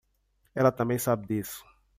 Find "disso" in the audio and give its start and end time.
1.27-1.63